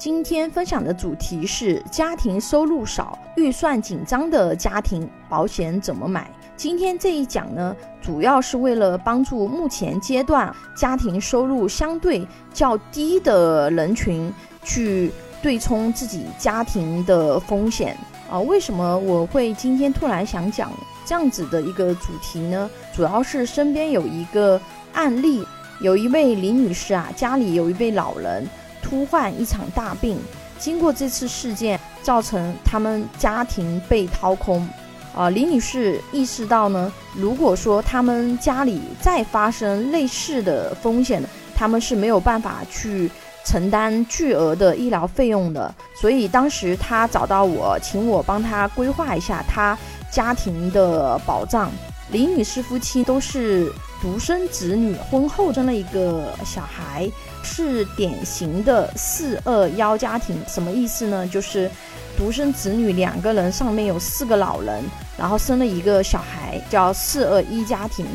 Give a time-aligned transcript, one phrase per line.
[0.00, 6.30] 今天分享的主题是家庭收入少、预算紧张的家庭保险怎么买。
[6.56, 14.32] 今天这一讲呢，主要是为了帮助目前阶段家庭收入相对较低的人群
[14.64, 17.94] 去对冲自己家庭的风险
[18.30, 18.40] 啊。
[18.40, 20.72] 为什么我会今天突然想讲
[21.04, 22.70] 这样子的一个主题呢？
[22.94, 24.58] 主要是身边有一个
[24.94, 25.46] 案例，
[25.82, 28.48] 有一位李女士啊，家里有一位老人。
[28.90, 30.18] 突患一场大病，
[30.58, 34.68] 经过这次事件，造成他们家庭被掏空。
[35.14, 41.22] 啊，李女士意识到呢，如果说他们家里再发生类似的风险，
[41.54, 43.10] 他们是没有办法去
[43.44, 45.72] 承担巨额的医疗费用的。
[45.94, 49.78] 所以当时她找到我，请我帮她规划一下她
[50.10, 51.70] 家庭的保障。
[52.10, 57.10] 李女士夫妻都是独生子女，婚后生了一个小孩。
[57.42, 61.26] 是典型的四二幺家庭，什么意思呢？
[61.26, 61.70] 就是
[62.16, 64.84] 独生子女两个人，上面有四个老人，
[65.16, 68.06] 然后生了一个小孩，叫四二一家庭。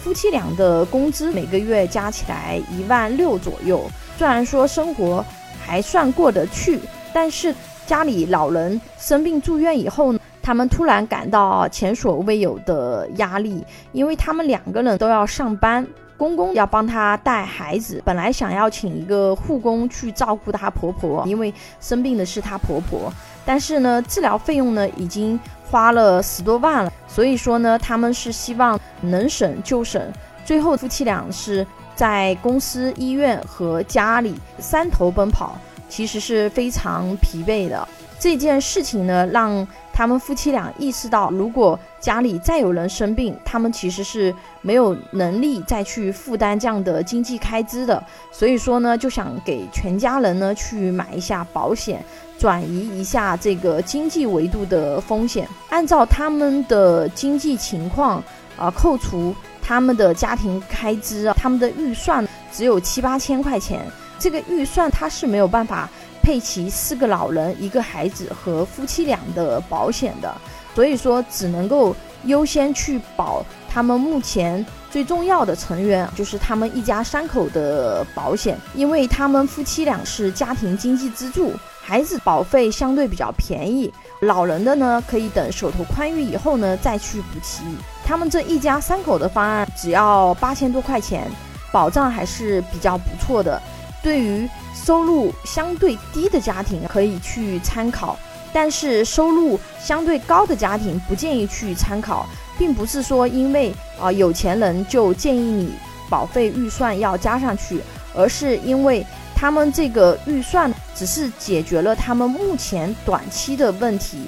[0.00, 3.82] 夫妻俩的工资每个月加起来一万六左右，
[4.16, 5.24] 虽然说生活
[5.60, 6.80] 还算过得去，
[7.12, 7.52] 但是
[7.84, 15.86] 家里老人生病住院以后呢，他们突然感到前所未有的压力，因为他们两个人都要上班。
[16.16, 23.12] 公公要帮她带孩子，本来想要请一个护工去照顾她婆婆，因为生病的是她婆婆。
[23.44, 25.38] 但是呢，治疗费用呢已经
[25.70, 30.02] 花了十多万了，所以说呢，他们是希望能省就省。
[30.46, 35.58] 最后夫妻俩是在公司、医院和家里三头奔跑，
[35.90, 37.86] 其实是非常疲惫的。
[38.18, 39.68] 这件事情呢，让。
[39.98, 44.32] 他们夫妻俩意识到，如果家里再有人生病，他们其实是
[44.62, 48.00] 没有能力再去负担这样的经济开支的。
[48.30, 52.00] 所以说呢，就想给全家人呢去买一下保险，
[52.38, 55.48] 转移一下这个经济维度的风险。
[55.68, 58.22] 按照他们的经济情况
[58.56, 63.84] 啊，扣除他们的家庭开支，他们的预算只有七八千块钱。
[64.20, 65.90] 这个预算他是没有办法。
[66.28, 70.30] 配齐四个老人、一个孩子和夫妻俩的保险的，
[70.74, 83.90] 所以说只能够优先去保他们目前最重要的成员，就是他们一家三口的保险，因为他们夫妻俩是家庭经济支柱，孩子保费相对比较便宜，
[84.20, 87.62] 老人的呢可以等手头宽裕以后呢再去补齐。
[88.04, 91.26] 他们这一家三口的方案只要八千多块钱，
[91.72, 93.58] 保障还是比较不错的。
[94.02, 98.16] 对于收入相对低的家庭可以去参考，
[98.52, 102.26] 但是收入相对高的家庭不建议去参考，
[102.56, 105.72] 并不是说因为啊有钱人就建议你
[106.08, 107.80] 保费预算要加上去，
[108.14, 109.04] 而是因为
[109.34, 114.26] 他们这个预算只是解决了他们目前短期的问题，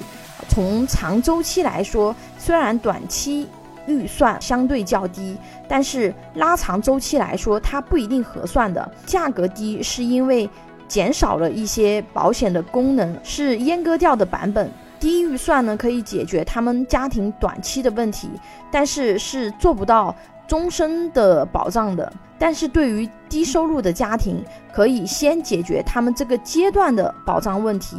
[0.49, 3.47] 从长周期来说，虽然短期。
[3.87, 5.37] 预算相对较低，
[5.67, 8.91] 但是拉长周期来说，它不一定合算的。
[9.05, 10.49] 价格低是因为
[10.87, 14.69] 减少了一些保险的功能，是阉割掉的版本。
[14.99, 18.29] 低预算呢，可以解决他们家庭短期的问题，
[18.71, 20.15] 但是是做不到
[20.47, 22.11] 终身的保障的。
[22.37, 27.97] 但是对于低收入的家庭，可以先解决他们这个阶段的保障问题。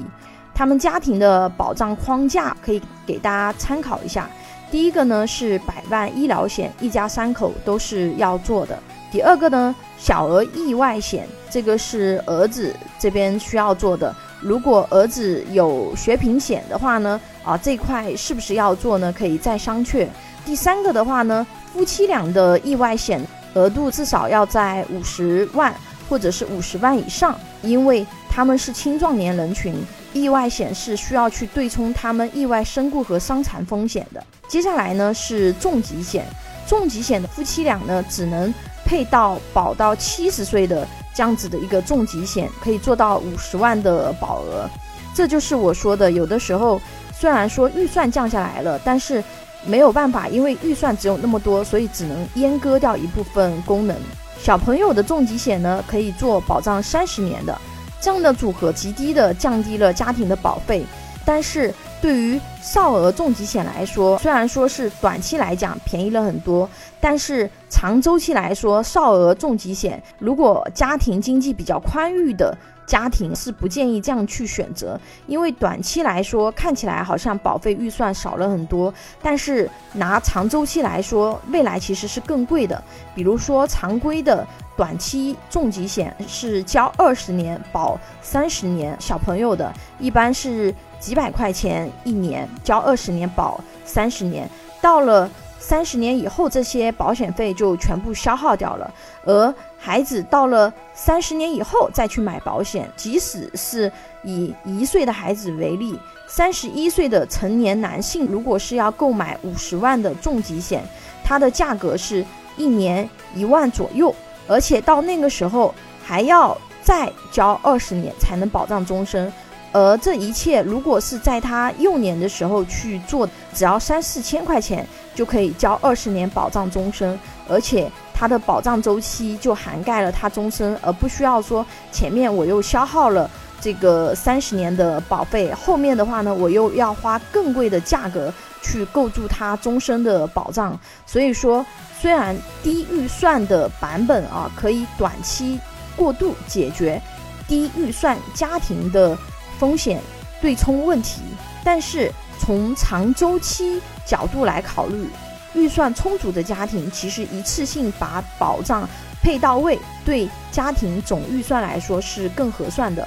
[0.55, 4.29] 他们家庭的保障框架可以给大家参考一下。
[4.73, 8.79] 第一个呢是百万医疗险，一家三口都是要做的。
[9.11, 14.17] 第二个呢，小额意外险，这个是儿子这边需要做的。
[14.41, 19.13] 如果儿子有学平险的话呢，啊，这块是不是要做呢？
[19.13, 20.09] 可以再商榷。
[20.43, 23.21] 第三个的话呢，夫妻俩的意外险
[23.53, 25.75] 额度至少要在五十万
[26.09, 29.75] 或者是五十万以上，因为他们是青壮年人群。
[30.15, 34.23] 意外险是需要去对冲他们意外身故和伤残风险的。
[34.49, 36.27] 接下来呢是重疾险，
[36.67, 38.53] 重疾险的夫妻俩呢只能
[38.85, 44.69] 配到保到七十岁的这样子的一个重疾险，可以做到五十万的保额。
[45.15, 46.81] 这就是我说的，有的时候
[47.15, 49.25] 虽然说预算降下来了，但是
[49.65, 53.97] 没有办法，因为预算只有那么多，所以只能阉割掉一部分功能。
[54.39, 57.59] 小朋友的重疾险呢可以做保障三十年的。
[58.03, 60.85] 这样的组合极低的降低了家庭的保费，
[61.25, 66.69] 但是对于少额重疾险来说，虽然说是短期来讲便宜了很多，
[67.01, 72.59] 但是长周期来说，少额重疾险如果家庭经济比较宽裕的。
[72.85, 82.83] 家庭是不建议这样去选择，因为短期来说看起来好像保费预算少了很多，但是拿长周期来说，未来其实是更贵的。
[83.15, 84.47] 比如说常规的
[84.77, 94.49] 短期重疾险是交二十年保三十年，小朋友的一般是几百块钱一年，交二十年保三十年，
[94.81, 95.31] 到了。
[95.65, 98.95] 三十年以后，这些保险费就全部消耗掉了。
[99.25, 103.91] 而孩子到了三十年以后再去买保险，即使是
[104.25, 105.97] 以一岁的孩子为例，
[106.27, 110.83] 三十一岁的成年男性如果是要购买五十万的重疾险，
[111.23, 112.27] 它的价格是
[112.57, 114.13] 一年一万左右，
[114.47, 115.75] 而且到那个时候
[116.05, 119.33] 还要再交二十年才能保障终身。
[119.75, 127.19] 而这一切，如果是在他幼年的时候去做，只要三四千块钱就可以交二十年保障终身，
[127.49, 133.31] 而且它的保障周期就涵盖了他终身，而不需要说前面我又消耗了
[133.63, 138.31] 这个三十年的保费，后面的话呢，我又要花更贵的价格
[138.61, 140.79] 去构筑它终身的保障。
[141.07, 141.65] 所以说，
[142.01, 145.59] 虽然低预算的版本啊，可以短期
[145.97, 147.01] 过渡解决
[147.47, 149.17] 低预算家庭的。
[149.59, 150.03] 风险
[150.41, 151.21] 对冲问题，
[151.63, 152.11] 但是
[152.41, 155.09] 从长周期角度来考虑，
[155.55, 158.89] 预算充足的家庭其实一次性把保障
[159.23, 163.07] 配到位，对家庭总预算来说是更合算的。